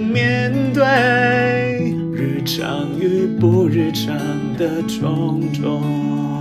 [0.00, 0.82] 面对
[2.12, 4.16] 日常与不日常
[4.56, 6.37] 的种种。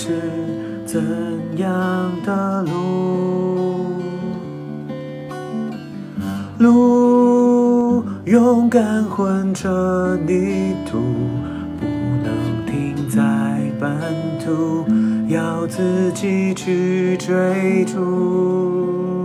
[0.00, 0.12] 是
[0.86, 1.02] 怎
[1.56, 1.68] 样
[2.24, 3.86] 的路？
[6.58, 8.04] 路。
[8.26, 10.98] 勇敢混着泥土，
[11.80, 11.86] 不
[12.22, 12.30] 能
[12.66, 13.22] 停在
[13.80, 13.90] 半
[14.44, 14.84] 途，
[15.28, 19.24] 要自己去追逐。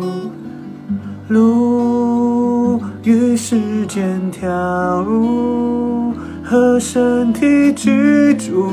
[1.27, 8.71] 路与时间跳舞，和身体居住，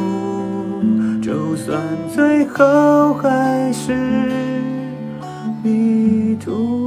[1.20, 1.78] 就算
[2.14, 3.94] 最后还是
[5.62, 6.80] 迷途。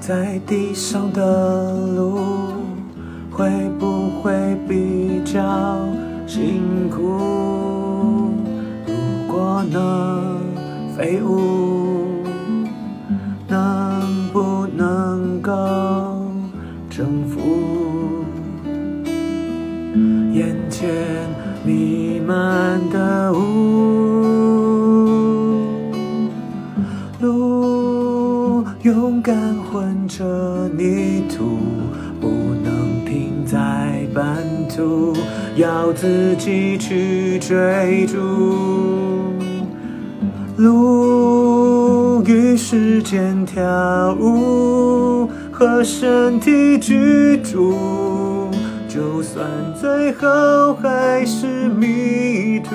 [0.00, 2.18] 在地上的路
[3.30, 4.32] 会不会
[4.68, 5.78] 比较
[6.26, 8.32] 辛苦？
[8.86, 8.92] 如
[9.32, 10.43] 果能
[10.96, 12.22] 飞舞，
[13.48, 15.52] 能不能够
[16.88, 17.40] 征服
[20.32, 20.88] 眼前
[21.66, 23.36] 弥漫的雾？
[27.20, 29.34] 路勇敢
[29.64, 31.58] 混着泥土，
[32.20, 32.28] 不
[32.62, 34.36] 能停在半
[34.68, 35.12] 途，
[35.56, 38.93] 要自己去追逐。
[40.56, 48.50] 路与时间跳舞，和身体居住，
[48.88, 49.44] 就算
[49.80, 52.74] 最后还是迷途。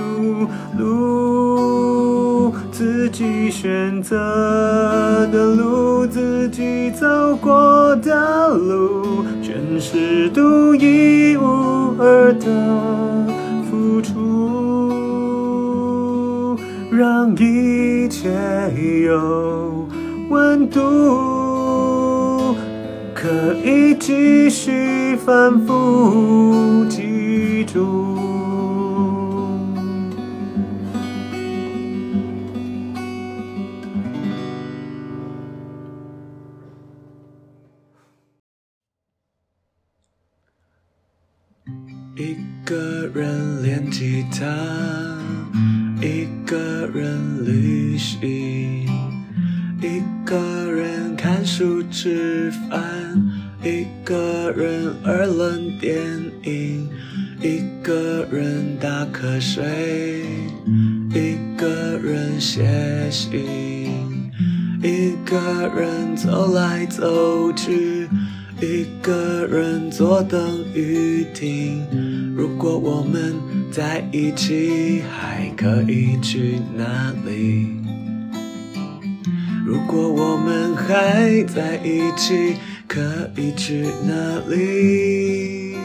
[0.78, 2.54] 路。
[2.72, 4.16] 自己选择
[5.32, 12.46] 的路，自己走过的路，全是独一无二的
[18.20, 19.88] 一切有
[20.30, 22.54] 温度，
[23.16, 28.18] 可以继续反复记住。
[42.18, 44.46] 一个人练吉他，
[48.22, 48.86] 一
[50.26, 50.36] 个
[50.72, 52.82] 人看书吃饭，
[53.64, 55.98] 一个人二轮电
[56.44, 56.90] 影，
[57.42, 60.26] 一个人打瞌睡，
[61.14, 63.40] 一个人写信，
[64.84, 68.08] 一个人走来走去。
[68.62, 71.82] 一个人坐等雨停。
[72.36, 73.34] 如果我们
[73.72, 77.70] 在一起，还可以去哪里？
[79.70, 82.56] 如果我们还在一起，
[82.88, 83.00] 可
[83.36, 85.78] 以去哪里？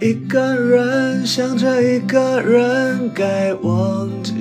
[0.00, 4.34] 一个人想着一个人该忘记，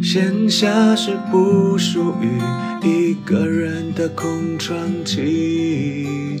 [0.00, 2.28] 闲暇是不属于。
[2.82, 6.40] 一个人的空窗期，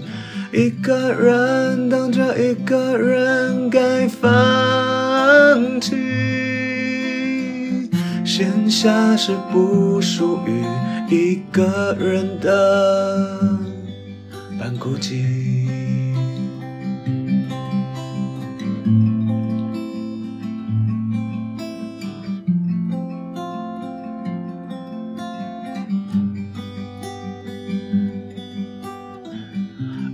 [0.52, 4.30] 一个人等着一个人该放
[5.80, 6.49] 弃。
[8.40, 10.64] 闲暇是不属于
[11.14, 13.58] 一个人的
[14.58, 15.12] 半孤寂。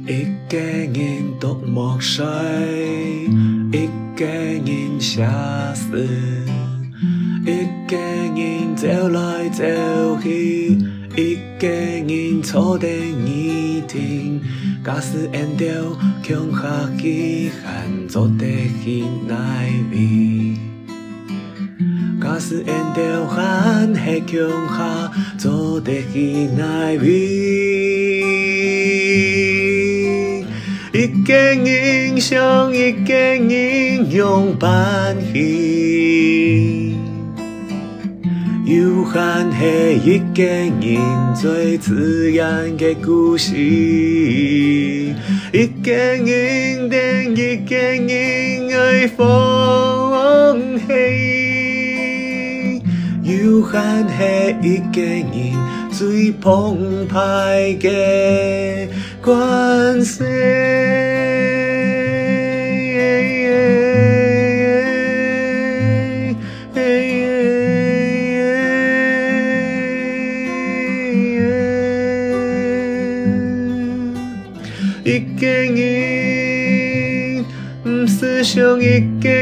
[0.05, 2.27] 一个人独默睡，
[3.71, 5.25] 一个人写
[5.77, 6.36] 诗，
[12.77, 12.91] 人坐等
[13.25, 14.43] 你听。
[14.85, 15.65] 假使缘到
[16.23, 18.45] 强下去，喊做得
[18.85, 20.55] 起来味。
[22.23, 24.39] 假使缘到喊嘿强
[24.77, 27.07] 下，做得起来味。
[30.93, 35.76] 一个人想一个人用伴戏，
[38.77, 39.57] 有限系
[40.05, 41.01] 一个人
[41.35, 43.55] 最自然的故事。
[43.57, 45.15] 一
[45.83, 46.99] 个人等
[47.35, 50.83] 一个人爱放弃，
[53.23, 54.15] 有限系
[54.61, 55.25] 一个人
[55.91, 58.87] 最澎湃的
[59.23, 60.23] 关系。
[78.57, 79.36] 不是想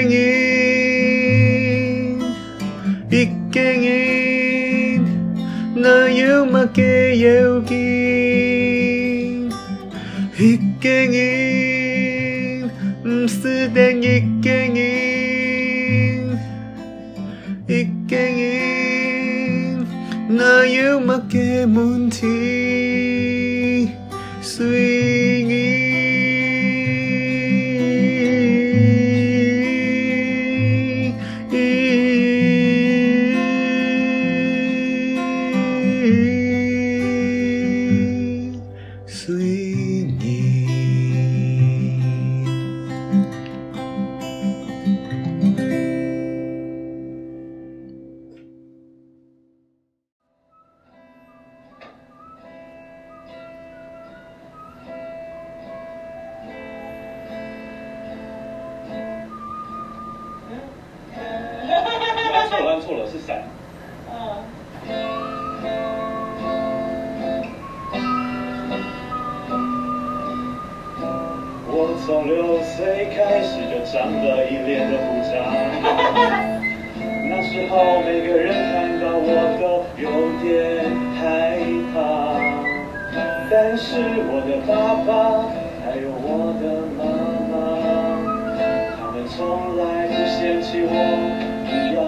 [90.89, 91.99] 嫌弃我。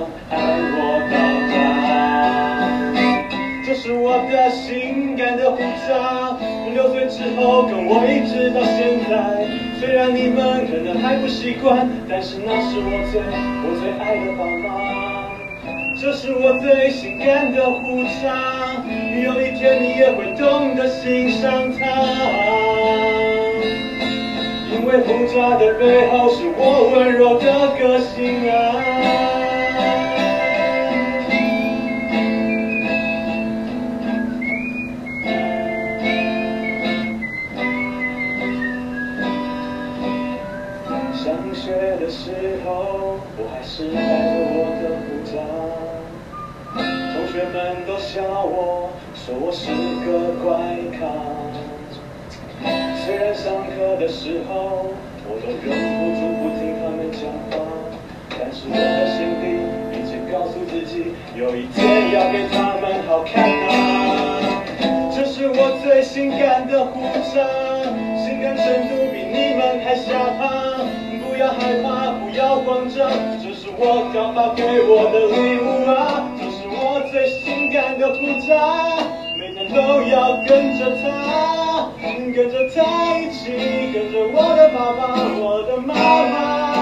[3.78, 9.46] 是我的性感的胡渣，从六岁之后跟我一直到现在。
[9.78, 13.20] 虽然你们可能还不习惯，但是那是我最
[13.62, 14.66] 我最爱的爸妈。
[16.00, 18.82] 这是我最性感的胡渣，
[19.22, 22.55] 有一天你也会懂得欣赏它。
[24.86, 28.54] 因为胡渣的背后是我温柔的个性啊。
[43.68, 44.00] 是带着
[44.54, 45.32] 我的胡渣，
[47.12, 49.68] 同学们都笑我，说我是
[50.06, 50.08] 个
[50.42, 50.46] 怪
[50.98, 51.55] 咖。
[53.16, 54.92] 虽然上课的时候，
[55.24, 57.64] 我都忍不住不听他们讲话，
[58.28, 59.56] 但是我的心里
[59.96, 64.60] 一直告诉自己，有一天要给他们好看啊。
[65.16, 67.00] 这是我最性感的胡
[67.32, 67.40] 渣，
[68.20, 70.84] 性感程度比你们还吓怕，
[71.24, 73.08] 不要害怕，不要慌张。
[73.40, 78.92] 这是我爸爸给我的礼物啊，这是我最性感的胡渣，
[79.40, 81.65] 每天都要跟着他，
[82.32, 83.50] 跟着他一起，
[83.92, 86.75] 跟着我的爸爸，我的妈妈，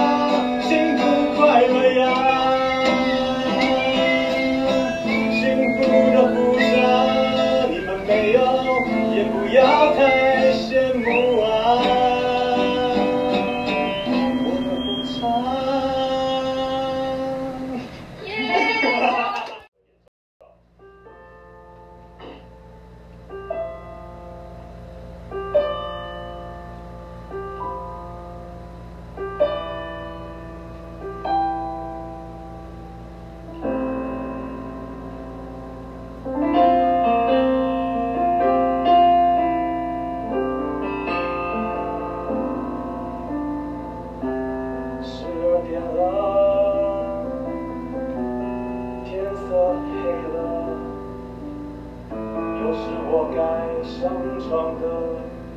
[53.06, 53.38] 我该
[53.82, 54.84] 上床的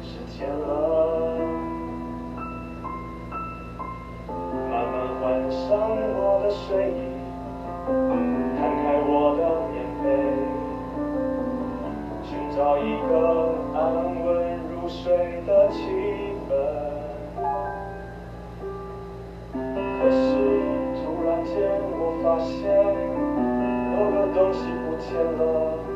[0.02, 0.68] 时间了。
[4.70, 5.66] 慢慢换上
[6.16, 7.00] 我的睡衣，
[8.58, 10.06] 摊开我的棉被，
[12.24, 13.12] 寻找一个
[13.74, 13.80] 安
[14.24, 14.28] 稳
[14.70, 15.76] 入睡的气
[16.48, 16.52] 氛。
[20.00, 20.16] 可是
[20.96, 21.56] 突然间，
[21.98, 22.56] 我发现
[23.94, 25.87] 有个东西不见了。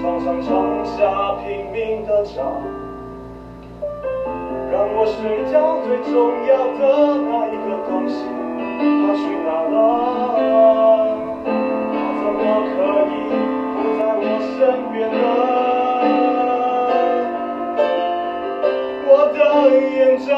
[0.00, 2.62] 床上床下拼命的找，
[4.70, 6.14] 让我睡觉最重
[6.46, 6.82] 要的
[7.26, 8.14] 那一个东西，
[8.78, 9.76] 它去哪了？
[11.92, 12.38] 它怎么
[12.70, 12.76] 可
[13.10, 13.12] 以
[13.74, 14.22] 不在我
[14.54, 14.56] 身
[14.92, 15.18] 边呢？
[19.10, 19.36] 我的
[19.96, 20.30] 眼罩，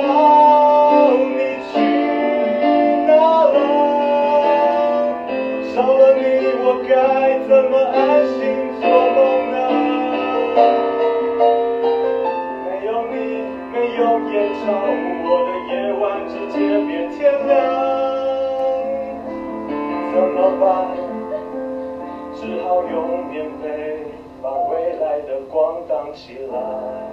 [20.12, 21.11] 怎么办？
[22.35, 24.07] 只好用棉被
[24.42, 27.09] 把未来的光挡起来。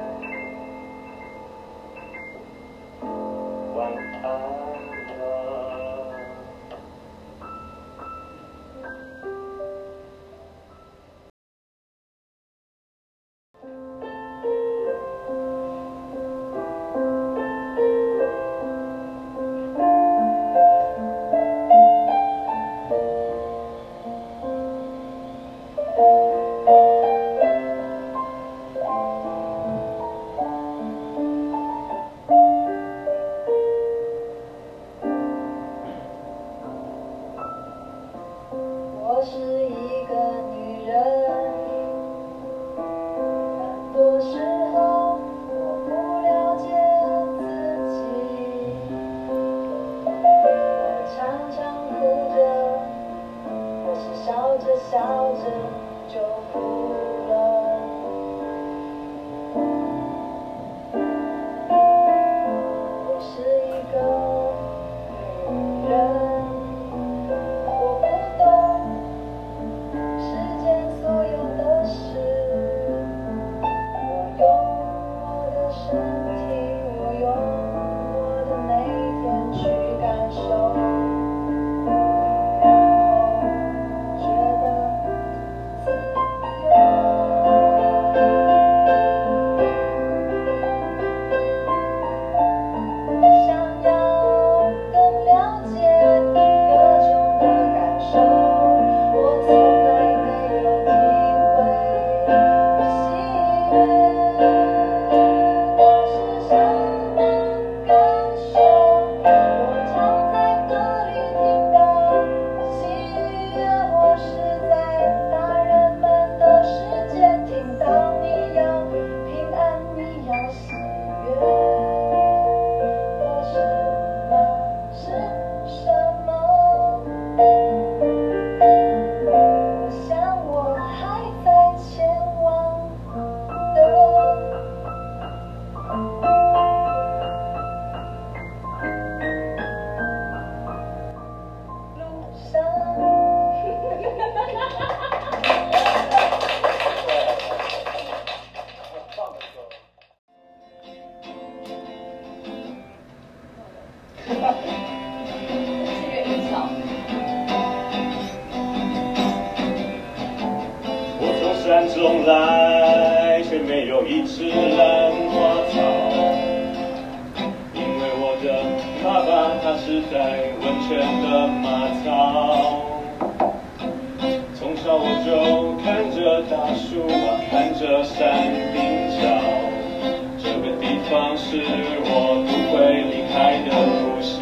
[181.87, 182.75] 是我不会
[183.07, 183.71] 离开的
[184.03, 184.35] 故乡。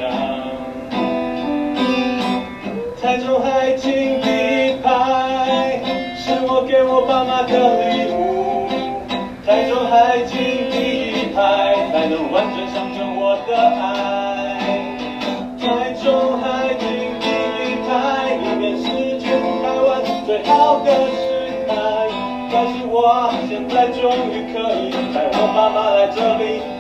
[3.00, 4.28] 台中海景第
[4.72, 5.80] 一排，
[6.18, 7.54] 是我给我爸妈的
[7.86, 8.68] 礼物。
[9.46, 10.34] 台中海景
[10.72, 10.74] 第
[11.12, 14.58] 一排，才能完整象征我的爱。
[15.62, 16.84] 台中海景
[17.22, 18.86] 第一排，里面是
[19.20, 19.30] 全
[19.62, 21.22] 台湾最好的时
[21.68, 21.72] 代。
[22.52, 24.02] 告诉我现在终
[24.34, 26.75] 于可以带我爸妈来这里。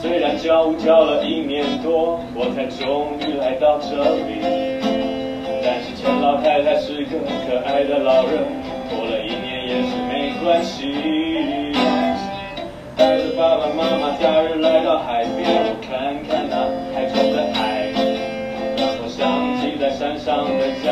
[0.00, 3.94] 虽然跳舞跳了一年多，我才终于来到这
[4.26, 4.40] 里。
[5.62, 8.42] 但是钱老太太是个可爱的老人，
[8.90, 11.67] 拖了一年也是没关系。
[13.38, 16.58] 爸爸妈妈假日来到海边，我看看那
[16.92, 17.86] 海中的海，
[18.76, 20.90] 让我想起在山上的家，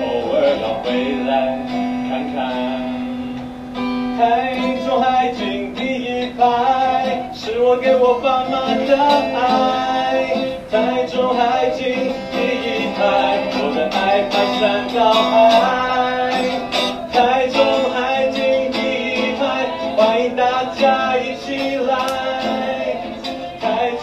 [0.00, 0.88] 偶尔要回
[1.28, 1.60] 来
[2.08, 2.40] 看看。
[4.16, 4.56] 台
[4.86, 8.96] 中海景第一排，是我给我爸妈的
[9.36, 10.24] 爱。
[10.70, 11.84] 台中海景
[12.32, 15.85] 第一排，我的爱排山倒海。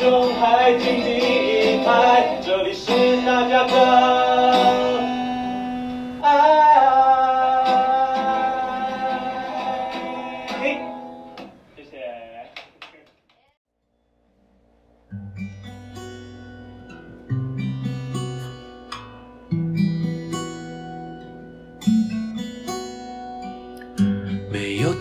[0.04, 2.92] 中海景第一排，这里是
[3.26, 4.34] 大家的。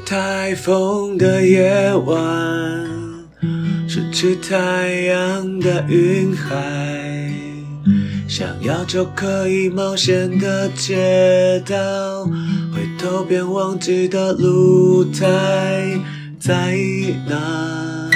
[0.04, 2.18] 台风的夜晚，
[4.24, 7.34] 是太阳的云海，
[8.28, 12.24] 想要就可以冒险的街道，
[12.72, 15.98] 回头便忘记的露台
[16.38, 16.78] 在
[17.28, 18.08] 哪？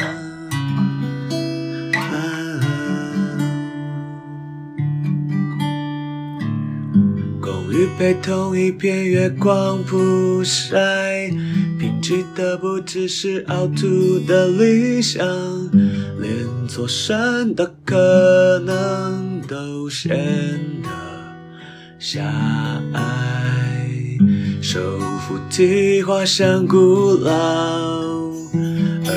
[7.40, 11.33] 公寓被同一片月光曝晒。
[11.79, 15.21] 拼凑的不只是凹凸的理想，
[16.77, 20.15] 连错身的可能都显
[20.83, 20.91] 得
[21.99, 22.23] 狭
[22.93, 23.89] 隘。
[24.61, 24.79] 手
[25.27, 27.31] 扶梯滑向古老，
[28.53, 29.11] 而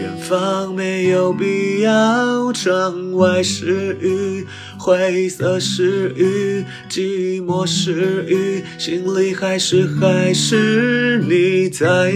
[0.00, 2.52] 远方没有必要。
[2.52, 4.44] 窗外是雨。
[4.76, 12.12] 灰色是雨，寂寞是雨，心里还是还是你在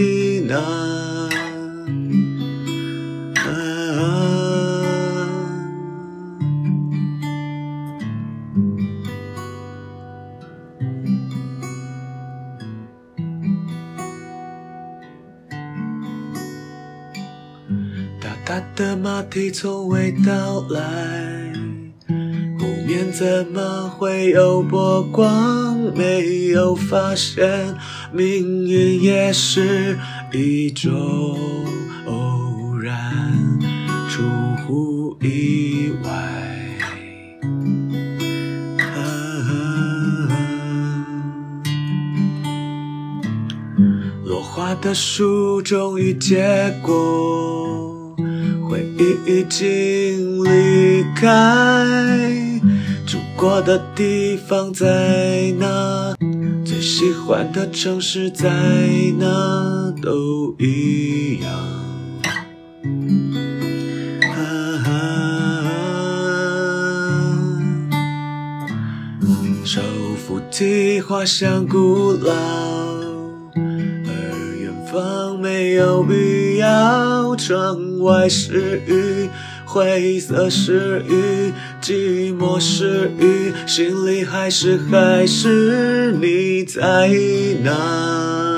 [0.47, 1.08] 哪？
[19.01, 21.53] 马蹄从未到来。
[22.85, 25.77] 面怎么会有波光？
[25.95, 27.75] 没有发现，
[28.11, 29.97] 命运也是
[30.33, 30.91] 一种
[32.07, 33.13] 偶然，
[34.09, 34.23] 出
[34.65, 36.09] 乎意外。
[44.25, 47.88] 落花的树终于结果，
[48.99, 51.23] 你已经离开。
[53.07, 56.13] 住过的地方在哪？
[56.65, 58.49] 最喜欢的城市在
[59.17, 59.93] 哪？
[60.03, 61.49] 都一样。
[64.21, 64.35] 啊
[64.85, 64.91] 啊、
[69.63, 69.81] 手
[70.17, 72.33] 扶梯滑向古老，
[73.55, 74.11] 而
[74.59, 76.03] 远方没有
[76.59, 77.35] 要。
[77.35, 79.27] 窗外是雨。
[79.71, 87.07] 灰色是雨，寂寞是雨，心里还是还是你在
[87.63, 88.55] 哪？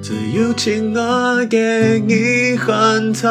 [0.00, 3.28] 只有亲爱给你很太，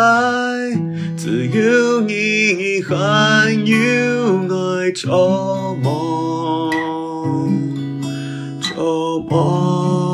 [1.17, 3.75] 只有你还有
[4.53, 5.07] 爱着
[5.81, 6.44] 魔，
[9.29, 10.04] 我。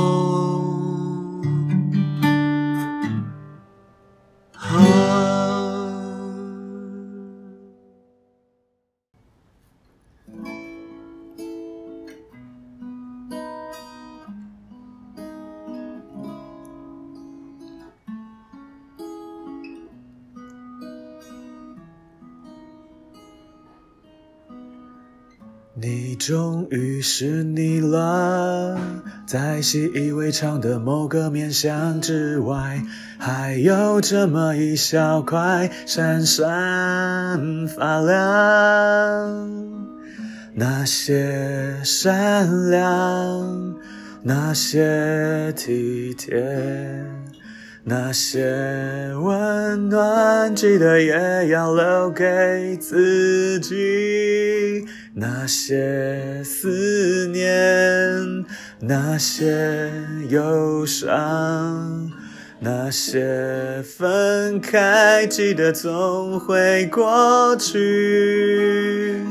[27.01, 28.79] 是你了，
[29.25, 32.83] 在习以为常的某个面向之外，
[33.17, 39.71] 还有这么一小块闪闪发亮。
[40.53, 43.75] 那些善良，
[44.21, 46.43] 那些体贴，
[47.83, 48.43] 那些
[49.15, 54.85] 温暖，记得也要留给自己。
[55.13, 57.51] 那些思念，
[58.79, 59.91] 那些
[60.29, 62.09] 忧伤，
[62.59, 69.21] 那些分开，记得总会过去。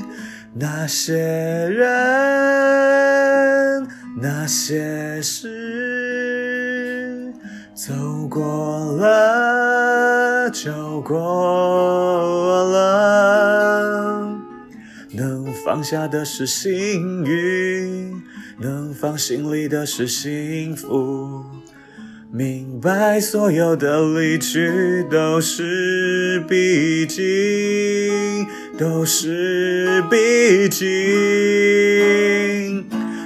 [0.52, 1.88] 那些人，
[4.20, 5.48] 那些事，
[7.74, 7.94] 走
[8.28, 11.16] 过了就过
[12.70, 12.89] 了。
[15.64, 18.22] 放下的是幸运。
[18.58, 21.42] 能放心里的是幸福，
[22.30, 28.46] 明白所有的离去都是必经，
[28.76, 30.86] 都是必经。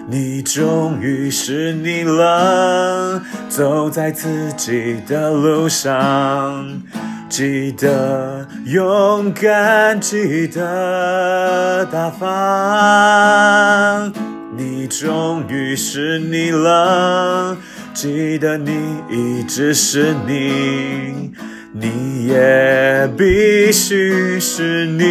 [0.09, 6.81] 你终于是你了，走在自己的路上，
[7.29, 14.11] 记得勇敢，记得大方。
[14.57, 17.59] 你终于是你了，
[17.93, 18.73] 记得你
[19.11, 21.31] 一直是你，
[21.75, 25.05] 你也必须是你。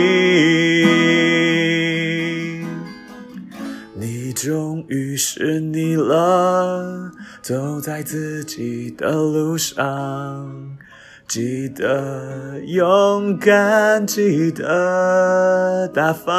[3.93, 7.11] 你终于是你了，
[7.43, 10.72] 走在自己的路上，
[11.33, 16.29] 记得勇敢，记得大方。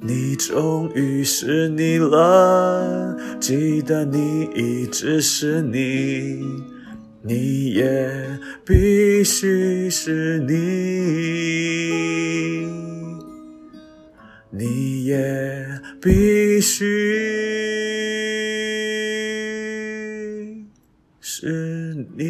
[0.00, 6.40] 你终于是你了，记得你一直是你，
[7.22, 8.10] 你也
[8.66, 10.54] 必须是你，
[14.50, 15.64] 你也
[16.02, 17.63] 必须
[21.36, 22.22] 是你。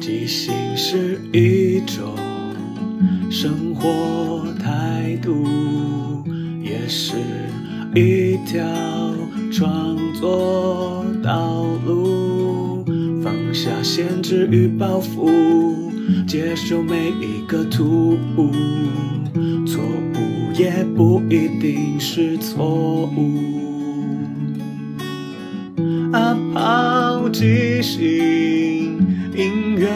[0.00, 2.14] 即兴是一种
[3.28, 5.44] 生活态度，
[6.62, 7.16] 也是
[7.92, 8.64] 一条
[9.50, 11.04] 创作。
[13.68, 15.28] 下限制与包袱，
[16.26, 18.50] 接受每一个突兀，
[19.66, 23.36] 错误也不一定是错误。
[26.12, 27.98] 啊，抛即兴。
[29.36, 29.86] 音乐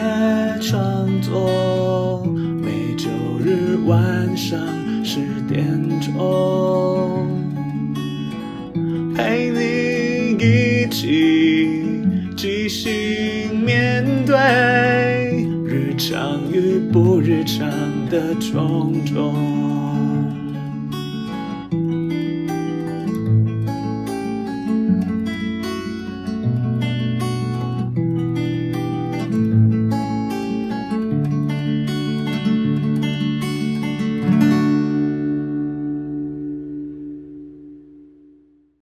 [0.61, 2.23] 创作，
[2.61, 3.09] 每周
[3.43, 4.59] 日晚上
[5.03, 5.65] 十点
[5.99, 6.13] 钟，
[18.13, 19.52] 的种种。